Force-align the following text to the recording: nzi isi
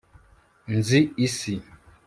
nzi 0.77 0.99
isi 1.25 1.53